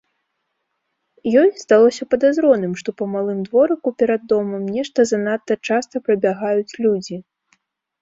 Ёй 1.41 1.49
здалося 1.63 2.07
падазроным, 2.13 2.73
што 2.81 2.89
па 3.03 3.09
малым 3.17 3.39
дворыку 3.51 3.95
перад 4.03 4.21
домам 4.35 4.67
нешта 4.81 5.09
занадта 5.15 5.53
часта 5.71 6.05
прабягаюць 6.09 6.77
людзі. 6.85 7.15